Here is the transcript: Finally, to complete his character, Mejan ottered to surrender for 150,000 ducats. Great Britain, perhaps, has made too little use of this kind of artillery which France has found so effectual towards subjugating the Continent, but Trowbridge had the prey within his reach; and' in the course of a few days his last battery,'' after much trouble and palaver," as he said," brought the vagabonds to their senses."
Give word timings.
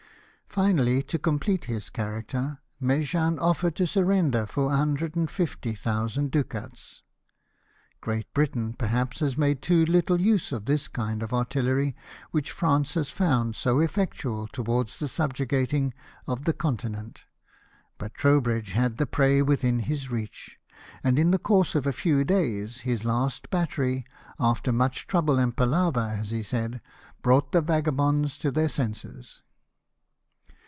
Finally, 0.53 1.01
to 1.01 1.17
complete 1.17 1.63
his 1.63 1.89
character, 1.89 2.59
Mejan 2.77 3.39
ottered 3.39 3.73
to 3.77 3.87
surrender 3.87 4.45
for 4.45 4.65
150,000 4.65 6.29
ducats. 6.29 7.03
Great 8.01 8.33
Britain, 8.33 8.73
perhaps, 8.73 9.21
has 9.21 9.37
made 9.37 9.61
too 9.61 9.85
little 9.85 10.19
use 10.19 10.51
of 10.51 10.65
this 10.65 10.89
kind 10.89 11.23
of 11.23 11.33
artillery 11.33 11.95
which 12.31 12.51
France 12.51 12.95
has 12.95 13.09
found 13.09 13.55
so 13.55 13.79
effectual 13.79 14.45
towards 14.45 14.91
subjugating 14.91 15.93
the 16.27 16.51
Continent, 16.51 17.23
but 17.97 18.13
Trowbridge 18.13 18.73
had 18.73 18.97
the 18.97 19.07
prey 19.07 19.41
within 19.41 19.79
his 19.79 20.11
reach; 20.11 20.57
and' 21.01 21.17
in 21.17 21.31
the 21.31 21.39
course 21.39 21.75
of 21.75 21.87
a 21.87 21.93
few 21.93 22.25
days 22.25 22.79
his 22.79 23.05
last 23.05 23.49
battery,'' 23.51 24.05
after 24.37 24.73
much 24.73 25.07
trouble 25.07 25.39
and 25.39 25.55
palaver," 25.55 26.13
as 26.19 26.31
he 26.31 26.43
said," 26.43 26.81
brought 27.23 27.53
the 27.53 27.61
vagabonds 27.61 28.37
to 28.37 28.51
their 28.51 28.67
senses." 28.67 29.43